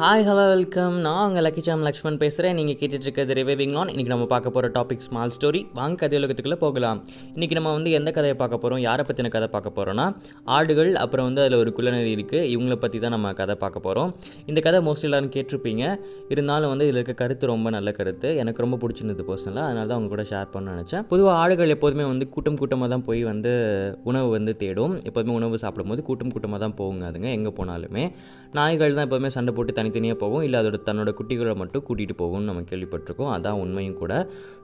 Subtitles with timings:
[0.00, 4.52] Hi hello welcome நான் உங்கள் லக்கிச்சாம் லக்ஷ்மண் பேசுகிறேன் நீங்கள் கேட்டுட்ருக்கிறது ரிவைவிங் லான் இன்றைக்கி நம்ம பார்க்க
[4.54, 6.98] போகிற டாபிக் ஸ்மால் ஸ்டோரி வாங்க கதை உலகத்துக்குள்ளே போகலாம்.
[7.34, 10.06] இன்றைக்கி நம்ம வந்து எந்த கதையை பார்க்க போகிறோம் யாரை பற்றின கதை பார்க்க போகிறோன்னா
[10.56, 14.12] ஆடுகள் அப்புறம் வந்து அதில் ஒரு குள்ளநரி இருக்குது இவங்கள பற்றி தான் நம்ம கதை பார்க்க போகிறோம்
[14.52, 15.84] இந்த கதை மோஸ்ட்லி எல்லாரும் கேட்டிருப்பீங்க.
[16.34, 18.30] இருந்தாலும் வந்து இதில் இருக்க கருத்து ரொம்ப நல்ல கருத்து.
[18.44, 21.06] எனக்கு ரொம்ப பிடிச்சிருந்தது பர்சனலாக அதனால தான் அவங்க கூட ஷேர் பண்ண நினச்சேன்.
[21.12, 23.54] பொதுவாக ஆடுகள் எப்போதுமே வந்து கூட்டம் கூட்டமாக தான் போய் வந்து
[24.12, 24.96] உணவு வந்து தேடும்.
[25.10, 28.06] எப்போதுமே உணவு சாப்பிடும்போது கூட்டம் கூட்டமாக தான் போகுங்க அதுங்க எங்கே போனாலுமே.
[28.58, 30.44] நாய்கள் தான் எப்போதுமே சண்டை போட்டு தனித்தனியாக போகும்.
[30.48, 33.34] இல்லை அதோட தன்னோட குட்டிகளை மட்டும் கூட்டிகிட்டு போகும்னு நம்ம கேள்விப்பட்டிருக்கோம்.
[33.36, 34.14] அதான் உண்மையும் கூட.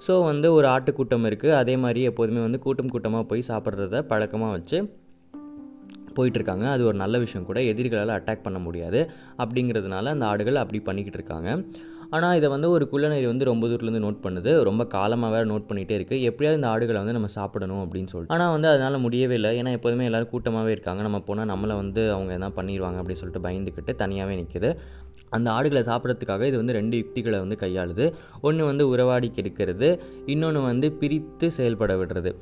[0.07, 4.79] ஸோ வந்து ஒரு ஆட்டுக்கூட்டம் இருக்குது அதே மாதிரி எப்போதுமே வந்து கூட்டம் கூட்டமாக போய் சாப்பிட்றத பழக்கமாக வச்சு
[6.19, 6.67] போயிட்டுருக்காங்க.
[6.75, 7.61] அது ஒரு நல்ல விஷயம் கூட.
[7.73, 9.03] எதிரிகளால் அட்டாக் பண்ண முடியாது.
[9.45, 11.51] அப்படிங்கிறதுனால அந்த ஆடுகள் அப்படி பண்ணிக்கிட்டு இருக்காங்க
[12.17, 14.51] ஆனால் இதை வந்து ஒரு குள்ளநரி வந்து ரொம்ப தூரத்துலேருந்து நோட் பண்ணுது.
[14.69, 18.35] ரொம்ப காலமாக வேறு நோட் பண்ணிகிட்டே இருக்குது எப்படியாவது இந்த ஆடுகளை வந்து நம்ம சாப்பிடணும் அப்படின்னு சொல்லிட்டு.
[18.35, 19.51] ஆனால் வந்து அதனால் முடியவே இல்லை.
[19.61, 21.03] ஏன்னா எப்போதுமே எல்லோரும் கூட்டமாகவே இருக்காங்க.
[21.03, 24.71] நம்ம போனால் நம்மளை வந்து அவங்க எதனா பண்ணிடுவாங்க அப்படின்னு சொல்லிட்டு பயந்துக்கிட்டு தனியாகவே நிற்கிது
[25.37, 28.05] அந்த ஆடுகளை சாப்பிட்றதுக்காக இது வந்து ரெண்டு யுக்திகளை வந்து கையாளுது.
[28.41, 29.89] ஒன்று வந்து உறவாடி கெடுக்கிறது.
[30.27, 32.33] இன்னொன்று வந்து பிரித்து செயல்பட விடுறது.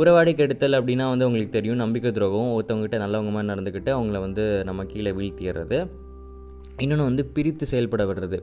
[0.00, 1.82] உறவாடி கெடுத்தல் அப்படின்னா வந்து உங்களுக்கு தெரியும்.
[1.84, 5.78] நம்பிக்கை துரோகம் ஒருத்தவங்ககிட்ட நல்லவங்க மாதிரி நடந்துக்கிட்டு அவங்கள வந்து நம்ம கீழே வீழ்த்திடுறது
[6.82, 8.38] இன்னொன்று வந்து பிரித்து செயல்பட விடுறது.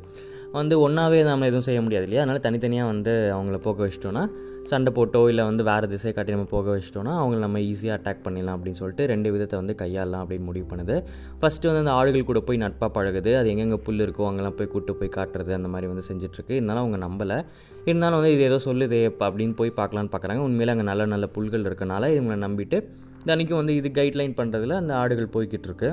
[0.51, 2.23] வந்து ஒன்றாவே நம்ம எதுவும் செய்ய முடியாது இல்லையா?
[2.23, 4.29] அதனால் தனித்தனியாக வந்து அவங்கள போக வச்சிட்டோன்னா
[4.71, 8.55] சண்டை போட்டோ இல்லை வந்து வேறு திசை காட்டி நம்ம போக வச்சிட்டோன்னா அவங்கள நம்ம ஈஸியாக அட்டாக் பண்ணிடலாம்
[8.57, 10.95] அப்படின்னு சொல்லிட்டு ரெண்டு விதத்தை வந்து கையாளலாம் அப்படின்னு முடிவு பண்ணுது.
[11.41, 13.37] ஃபஸ்ட்டு வந்து அந்த ஆடுகள் கூட போய் நட்பாக பழகுது.
[13.37, 16.49] அது எங்கெங்கே புல் இருக்கோ அங்கெல்லாம் போய் கூட்டு போய் காட்டுறது அந்த மாதிரி வந்து செஞ்சிட்ருக்கு.
[16.49, 17.45] இருந்தாலும் அவங்க நம்பலை.
[17.85, 20.37] இருந்தாலும் வந்து இது ஏதோ சொல்லுதே அப்படின்னு போய் பார்க்கலான்னு பார்க்குறாங்க.
[20.37, 22.79] உண்மையிலே அங்கே நல்ல நல்ல புல்கள் இருக்கனால இவங்களை நம்பிட்டு
[23.25, 25.91] தினைக்கும் வந்து இது கைட்லைன் பண்ணுறதுல அந்த ஆடுகள் போய்கிட்டு இருக்கு.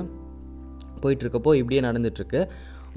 [1.03, 2.41] போயிட்டுருக்கப்போ இப்படியே நடந்துகிட்ருக்கு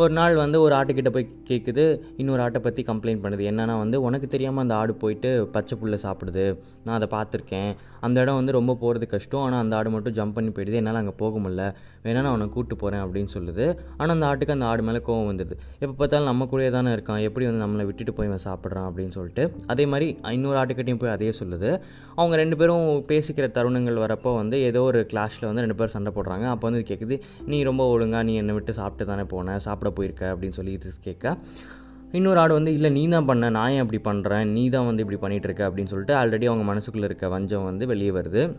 [0.02, 1.84] ஒரு நாள் வந்து ஒரு ஆட்டுக்கிட்ட போய் கேட்குது
[2.20, 3.42] இன்னொரு ஆட்டை பற்றி கம்ப்ளைண்ட் பண்ணுது.
[3.50, 6.44] என்னென்னா வந்து உனக்கு தெரியாமல் அந்த ஆடு போயிட்டு பச்சை புல்லை சாப்பிடுது.
[6.86, 7.70] நான் அதை பார்த்துருக்கேன்.
[8.06, 9.44] அந்த இடம் வந்து ரொம்ப போகிறது கஷ்டம்.
[9.47, 10.77] ஆனால் அந்த ஆடு மட்டும் ஜம்ப் பண்ணி போயிடுது.
[10.80, 11.64] என்னால் அங்கே போக முடியல.
[12.06, 13.64] வேணா நான் உன்னை கூப்பிட்டு போகிறேன் அப்படின்னு சொல்லுது.
[14.00, 17.22] ஆனால் அந்த ஆட்டுக்கு அந்த ஆடு மேலே கோவம் வந்துடுது எப்போ பார்த்தாலும் நம்ம கூடயே தானே இருக்கான்.
[17.28, 19.44] எப்படி வந்து நம்மளை விட்டுட்டு போய் அவன் சாப்பிட்றான் அப்படின்னு சொல்லிட்டு
[19.75, 21.72] அதே மாதிரி இன்னொரு ஆட்டுக்கிட்டையும் போய் அதே சொல்லுது.
[22.19, 26.47] அவங்க ரெண்டு பேரும் பேசிக்கிற தருணங்கள் வரப்போ வந்து ஏதோ ஒரு கிளாஷில் வந்து ரெண்டு பேரும் சண்டை போடுறாங்க.
[26.54, 27.19] அப்போ வந்து கேட்குது
[27.50, 31.36] நீ ரொம்ப ஒழுங்காக நீ என்னை விட்டு சாப்பிட்டு தானே போனேன் சாப்பிட போயிருக்க அப்படின்னு சொல்லி இது கேட்க
[32.12, 35.19] இன்னொரு ஆடு வந்து இல்லை நீ தான் பண்ண நான் ஏன் அப்படி பண்ணுறேன் நீ தான் வந்து இப்படி
[35.22, 38.54] பண்ணிகிட்டு இருக்க அப்படின்னு சொல்லிட்டு ஆல்ரெடி அவங்க மனசுக்குள்ளே இருக்க வஞ்சம் வந்து வெளியே வருது.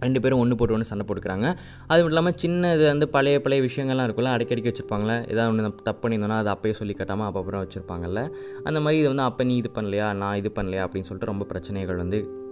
[0.00, 1.46] ரெண்டு பேரும் ஒன்று போட்டு ஒன்று சண்டை போட்டுக்கிறாங்க.
[1.86, 6.08] அது மட்டும் இல்லாமல் சின்ன இது வந்து பழைய பழைய விஷயங்கள்லாம் இருக்குல்ல அடிக்கடிக்கி வச்சுருப்பாங்களே ஏதாவது ஒன்று தப்பு
[6.08, 8.28] பண்ணியிருந்தோன்னா அதை அப்பயே சொல்லி கட்டாமல் அப்போ அப்புறம் வச்சுருப்பாங்கல்ல.
[8.64, 10.14] அந்த மாதிரி இது வந்து அப்போ நீ இது பண்ணலையா?
[10.14, 10.84] நான் இது பண்ணலையா?
[10.86, 12.45] அப்படின்னு சொல்லிட்டு ரொம்ப பிரச்சனைகள் வந்து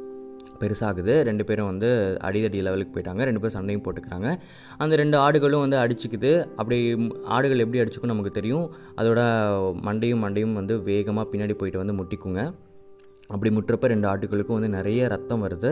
[0.60, 1.14] பெருசாகுது.
[1.28, 1.90] ரெண்டு பேரும் வந்து
[2.22, 3.22] அடிதடி லெவலுக்கு போயிட்டாங்க.
[3.28, 4.28] ரெண்டு பேரும் சண்டையும் போட்டுக்கிறாங்க.
[4.78, 6.32] அந்த ரெண்டு ஆடுகளும் வந்து அடிச்சுக்குது.
[6.56, 6.78] அப்படி
[7.36, 8.66] ஆடுகள் எப்படி அடிச்சுக்கும் நமக்கு தெரியும்.
[8.96, 9.22] அதோட
[9.88, 12.42] மண்டையும் மண்டையும் வந்து வேகமாக பின்னாடி போயிட்டு வந்து முட்டிக்குங்க.
[13.28, 15.70] அப்படி முட்டுறப்ப ரெண்டு ஆட்டுகளுக்கும் வந்து நிறைய ரத்தம் வருது.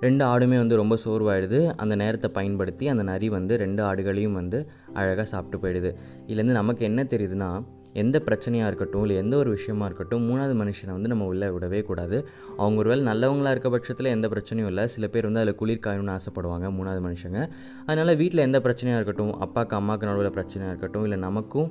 [0.00, 1.60] ரெண்டு ஆடுமே வந்து ரொம்ப சோர்வாயிடுது.
[1.82, 4.58] அந்த நேரத்தை பயன்படுத்தி அந்த நரி வந்து ரெண்டு ஆடுகளையும் வந்து
[4.94, 5.90] அழகாக சாப்பிட்டு போயிடுது.
[6.26, 7.50] இதுலேருந்து நமக்கு என்ன தெரியுதுன்னா
[7.92, 12.28] எந்த பிரச்சனையாக இருக்கட்டும் இல்லை எந்த ஒரு விஷயமா இருக்கட்டும் மூணாவது மனுஷனை வந்து நம்ம உள்ளே விடவே கூடாது.
[12.56, 14.86] அவங்க ஒரு வேலை நல்லவங்களாக இருக்க பட்சத்தில் எந்த பிரச்சனையும் இல்லை.
[14.86, 17.48] சில பேர் வந்து அதில் குளிர் காயணும்னு ஆசைப்படுவாங்க மூணாவது மனுஷங்க.
[17.86, 21.70] அதனால் வீட்டில் எந்த பிரச்சனையாக இருக்கட்டும் அப்பாவுக்கு அம்மாவுக்கு நடுவில் பிரச்சனையாக இருக்கட்டும் இல்லை நமக்கும்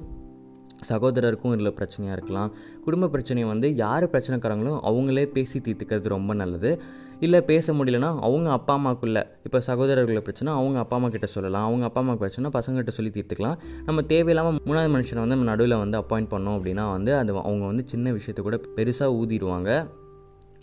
[0.90, 2.54] சகோதரருக்கும் இதில் பிரச்சனையாக இருக்கலாம்.
[2.84, 6.82] குடும்ப பிரச்சனையை வந்து யார் பிரச்சனைக்காரங்களும் அவங்களே பேசி தீர்த்துக்கிறது ரொம்ப நல்லது.
[7.26, 11.66] இல்லை பேச முடியலன்னா அவங்க அப்பா அம்மாக்குள்ளே இப்போ சகோதரர்களை பிரச்சனை அவங்க அப்பா அம்மா கிட்ட சொல்லலாம்.
[11.70, 13.58] அவங்க அப்பா அம்மா பிரச்சனை பசங்கள்கிட்ட சொல்லி தீர்த்துக்கலாம்.
[13.88, 17.86] நம்ம தேவையில்லாமல் மூணாவது மனுஷனை வந்து நம்ம நடுவில் வந்து அப்பாயிண்ட் பண்ணோம் அப்படின்னா வந்து அது அவங்க வந்து
[17.94, 19.70] சின்ன விஷயத்தை கூட பெருசாக ஊதிடுவாங்க.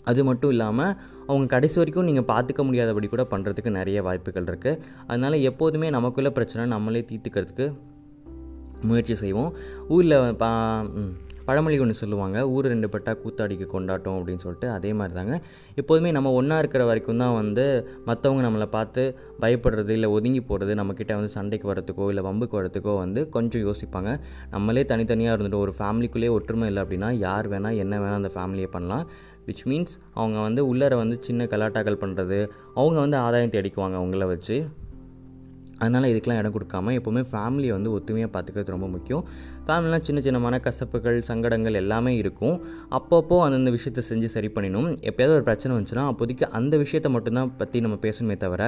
[0.09, 0.93] அது மட்டும் இல்லாமல்
[1.29, 6.65] அவங்க கடைசி வரைக்கும் நீங்கள் பார்த்துக்க முடியாதபடி கூட பண்ணுறதுக்கு நிறைய வாய்ப்புகள் இருக்குது அதனால் எப்போதுமே நமக்குள்ளே பிரச்சனை
[6.75, 7.67] நம்மளே தீர்த்துக்கிறதுக்கு
[8.89, 9.51] முயற்சி செய்வோம்.
[9.95, 10.49] ஊரில் பா
[11.49, 12.37] பழமொழி ஒன்று சொல்லுவாங்க.
[12.55, 15.35] ஊர் ரெண்டு பட்டா கூத்தாடிக்கு கொண்டாட்டம் அப்படின்னு சொல்லிட்டு அதே மாதிரி தாங்க
[15.81, 17.65] எப்போதுமே நம்ம ஒன்றா இருக்கிற வரைக்கும் தான் வந்து
[18.09, 19.03] மற்றவங்க நம்மளை பார்த்து
[19.43, 24.11] பயப்படுறது இல்லை ஒதுங்கி போகிறது நம்மக்கிட்ட வந்து சண்டைக்கு வரத்துக்கோ இல்லை வம்புக்கு வரத்துக்கோ வந்து கொஞ்சம் யோசிப்பாங்க.
[24.55, 29.05] நம்மளே தனித்தனியாக இருந்துட்டு ஒரு ஃபேமிலிக்குள்ளேயே ஒற்றுமை இல்லை அப்படின்னா யார் வேணால் என்ன வேணால் அந்த ஃபேமிலியை பண்ணலாம்.
[29.47, 32.39] விச் மீன்ஸ் அவங்க வந்து உள்ளர வந்து சின்ன கலாட்டாக்கள் பண்ணுறது
[32.79, 34.57] அவங்க வந்து ஆதாயம் தேடிக்குவாங்க அவங்கள வச்சு.
[35.79, 39.23] அதனால் இதுக்கெலாம் இடம் கொடுக்காம எப்போவுமே ஃபேமிலியை வந்து ஒத்துமையாக பார்த்துக்கிறது ரொம்ப முக்கியம்.
[39.67, 42.55] ஃபேமிலிலாம் சின்ன சின்ன மனக்கசப்புகள் சங்கடங்கள் எல்லாமே இருக்கும்.
[42.99, 44.89] அப்பப்போ அந்தந்த விஷயத்தை செஞ்சு சரி பண்ணிடணும்.
[45.09, 48.63] எப்போயாவது ஒரு பிரச்சனை வந்துச்சுன்னா அப்போதைக்கு அந்த விஷயத்தை மட்டும்தான் பற்றி நம்ம பேசணுமே தவிர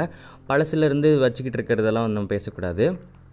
[0.52, 2.88] பழசுலேருந்து வச்சுக்கிட்டு இருக்கிறதெல்லாம் வந்து நம்ம பேசக்கூடாது.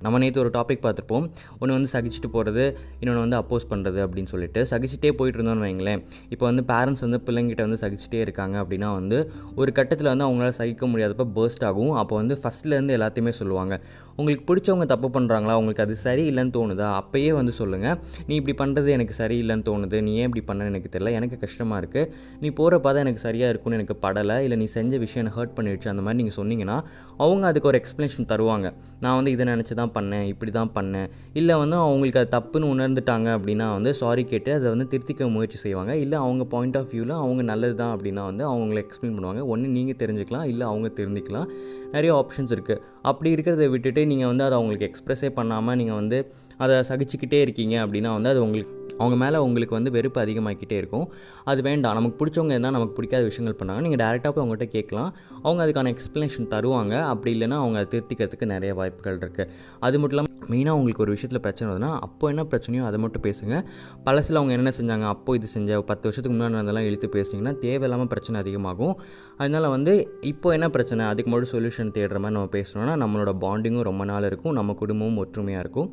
[0.05, 1.25] நம்ம நேற்று ஒரு டாபிக் பார்த்துருப்போம்.
[1.61, 2.65] ஒன்று வந்து சகிச்சுட்டு போகிறது
[3.00, 4.61] இன்னொன்று வந்து அப்போஸ் பண்ணுறது அப்படின்னு சொல்லிட்டு.
[4.73, 6.03] சகிச்சுட்டே போயிட்டு இருந்தோம்னு வைங்களேன்.
[6.35, 9.19] இப்போ வந்து பேரண்ட்ஸ் வந்து பிள்ளைங்கிட்ட வந்து சகிச்சுட்டே இருக்காங்க அப்படின்னா வந்து
[9.61, 11.95] ஒரு கட்டத்தில் வந்து அவங்களால சகிக்க முடியாதப்போ பேர்ஸ்ட் ஆகும்.
[12.03, 13.75] அப்போ வந்து ஃபஸ்ட்லேருந்து எல்லாத்தையுமே சொல்லுவாங்க.
[14.21, 16.87] உங்களுக்கு பிடிச்சவங்க தப்பு பண்ணுறாங்களா உங்களுக்கு அது சரி இல்லைன்னு தோணுதா?
[17.01, 17.97] அப்போயே வந்து சொல்லுங்கள்
[18.29, 19.99] நீ இப்படி பண்ணுறது எனக்கு சரி இல்லைன்னு தோணுது.
[20.06, 21.11] நீ ஏன் இப்படி பண்ண எனக்கு தெரியல.
[21.19, 22.11] எனக்கு கஷ்டமாக இருக்குது
[22.43, 24.39] நீ போகிற தான் எனக்கு சரியாக இருக்கும்னு எனக்கு படலை.
[24.47, 25.89] இல்லை நீ செஞ்ச விஷயம் ஹர்ட் பண்ணிடுச்சு.
[25.93, 26.79] அந்த மாதிரி நீங்கள் சொன்னீங்கன்னா
[27.25, 28.67] அவங்க அதுக்கு ஒரு எக்ஸ்ப்ளனேஷன் தருவாங்க.
[29.05, 31.08] நான் வந்து இதை நினச்சி தான் தான் பண்ணேன் இப்படி தான் பண்ணேன்.
[31.40, 35.93] இல்லை வந்து அவங்களுக்கு அது தப்புன்னு உணர்ந்துட்டாங்க அப்படின்னா வந்து சாரி கேட்டு அதை வந்து திருத்திக்க முயற்சி செய்வாங்க.
[36.05, 39.43] இல்லை அவங்க பாயிண்ட் ஆஃப் வியூவில் அவங்க நல்லது தான் அப்படின்னா வந்து அவங்கள எக்ஸ்பிளைன் பண்ணுவாங்க.
[39.55, 41.49] ஒன்று நீங்கள் தெரிஞ்சுக்கலாம் இல்லை அவங்க தெரிஞ்சுக்கலாம்.
[41.96, 46.20] நிறைய ஆப்ஷன்ஸ் இருக்குது அப்படி இருக்கிறத விட்டுட்டு நீங்கள் வந்து அதை அவங்களுக்கு எக்ஸ்ப்ரெஸ்ஸே பண்ணாமல் நீங்கள் வந்து
[46.64, 51.06] அதை சகிச்சுக்கிட்டே இருக்கீங்க அப்படின்னா வந்து அது உங்களுக்கு அவங்க மேலே உங்களுக்கு வந்து வெறுப்பு அதிகமாகிக்கிட்டே இருக்கும்.
[51.50, 51.97] அது வேண்டாம்.
[51.99, 53.83] நமக்கு பிடிச்சவங்க இருந்தால் நமக்கு பிடிக்காத விஷயங்கள் பண்ணாங்க.
[53.87, 55.11] நீங்கள் டேரெக்டாக போய் அவங்ககிட்ட கேட்கலாம்.
[55.47, 56.95] அவங்க அதுக்கான எக்ஸ்ப்ளனேஷன் தருவாங்க.
[57.12, 59.50] அப்படி இல்லைனா அவங்க அதை திருத்திக்கிறதுக்கு நிறைய வாய்ப்புகள் இருக்குது
[59.89, 63.56] அது மட்டும் இல்லாமல் மெயினாக உங்களுக்கு ஒரு விஷயத்தில் பிரச்சனை வருதுன்னா அப்போ என்ன பிரச்சனையோ அதை மட்டும் பேசுங்க.
[64.06, 68.41] பழசில் அவங்க என்ன செஞ்சாங்க அப்போ இது செஞ்ச பத்து வருஷத்துக்கு முன்னாடி அதெல்லாம் இழுத்து பேசிங்கன்னா தேவையில்லாமல் பிரச்சனை
[68.44, 68.94] அதிகமாகும்.
[69.43, 69.94] அதனால் வந்து
[70.33, 71.05] இப்போ என்ன பிரச்சனை?
[71.12, 74.56] அதுக்கு மட்டும் சொல்யூஷன் தேடுற மாதிரி நம்ம பேசணும்னா நம்மளோட பாண்டிங்கும் ரொம்ப நாள் இருக்கும்.
[74.61, 75.91] நம்ம குடும்பமும் ஒற்றுமையாக இருக்கும்.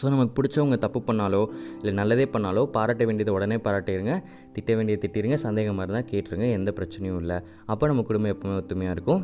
[0.00, 1.40] ஸோ நமக்கு பிடிச்சவங்க தப்பு பண்ணாலோ
[1.80, 4.14] இல்லை நல்லதே பண்ணாலோ பாராட்ட வேண்டியதை உடனே பாராட்டிடுங்க.
[4.54, 5.38] திட்ட வேண்டியதை திட்டிடுங்க.
[5.46, 6.46] சந்தேகமாக இருந்தால் கேட்டுருங்க.
[6.58, 7.38] எந்த பிரச்சனையும் இல்லை.
[7.66, 9.22] அப்போ நம்ம குடும்பம் எப்பவுமே ஒத்துமையாக இருக்கும்.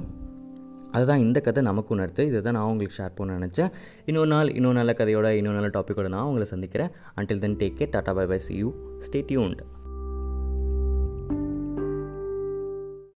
[0.96, 2.22] அதுதான் இந்த கதை நமக்கு உணர்த்து.
[2.26, 3.72] இதை தான் நான் உங்களுக்கு ஷேர் பண்ண நினச்சேன்.
[4.10, 6.92] இன்னொரு நாள் இன்னொரு நல்ல கதையோட இன்னொரு நல்ல டாப்பிக்கோட நான் உங்களை சந்திக்கிறேன்.
[7.18, 8.70] Until then take care ta-ta bye bye see you
[9.06, 9.60] stay tuned